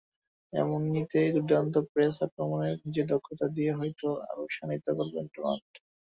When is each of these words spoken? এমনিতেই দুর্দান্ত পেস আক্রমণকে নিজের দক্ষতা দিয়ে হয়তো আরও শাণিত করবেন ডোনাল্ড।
এমনিতেই 0.53 1.29
দুর্দান্ত 1.35 1.75
পেস 1.91 2.15
আক্রমণকে 2.25 2.75
নিজের 2.81 3.05
দক্ষতা 3.11 3.45
দিয়ে 3.55 3.71
হয়তো 3.79 4.07
আরও 4.29 4.43
শাণিত 4.55 4.85
করবেন 4.97 5.25
ডোনাল্ড। 5.33 5.73